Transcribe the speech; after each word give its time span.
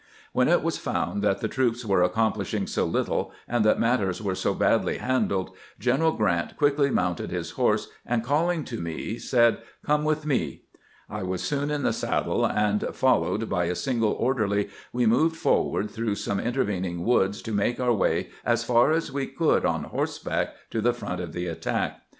When 0.33 0.47
it 0.47 0.63
was 0.63 0.79
found 0.79 1.21
that 1.21 1.41
the 1.41 1.47
troops 1.47 1.85
were 1.85 2.01
accomplish 2.01 2.55
ing 2.55 2.65
so 2.65 2.85
little, 2.87 3.31
and 3.47 3.63
that 3.63 3.79
matters 3.79 4.19
were 4.19 4.33
so 4.33 4.55
badly 4.55 4.97
handled, 4.97 5.55
Gleneral 5.79 6.17
Grant 6.17 6.57
quickly 6.57 6.89
mounted 6.89 7.29
his 7.29 7.51
horse, 7.51 7.87
and 8.03 8.23
calling 8.23 8.63
to 8.63 8.81
me, 8.81 9.19
said," 9.19 9.59
Come 9.85 10.03
with 10.03 10.25
me." 10.25 10.63
I 11.07 11.21
was 11.21 11.43
soon 11.43 11.69
in 11.69 11.83
the 11.83 11.93
saddle, 11.93 12.47
and, 12.47 12.83
followed 12.95 13.47
by 13.47 13.65
a 13.65 13.75
single 13.75 14.13
orderly, 14.13 14.69
we 14.91 15.05
moved 15.05 15.35
forward 15.35 15.91
through 15.91 16.15
some 16.15 16.39
intervening 16.39 17.05
woods, 17.05 17.39
to 17.43 17.51
make 17.51 17.79
our 17.79 17.93
way 17.93 18.29
as 18.43 18.63
far 18.63 18.91
as 18.91 19.11
we 19.11 19.27
could 19.27 19.65
on 19.65 19.83
horseback 19.83 20.55
to 20.71 20.81
the 20.81 20.93
front 20.93 21.21
of 21.21 21.31
the 21.31 21.45
attack. 21.45 22.01